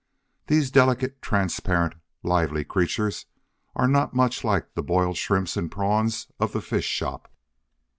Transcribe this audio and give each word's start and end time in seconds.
These 0.47 0.71
delicate, 0.71 1.21
transparent, 1.21 1.93
lively 2.23 2.63
creatures 2.63 3.27
are 3.75 3.87
not 3.87 4.15
much 4.15 4.43
like 4.43 4.73
the 4.73 4.81
boiled 4.81 5.15
Shrimps 5.17 5.55
and 5.55 5.69
Prawns 5.71 6.25
of 6.39 6.53
the 6.53 6.61
fish 6.63 6.85
shop. 6.87 7.31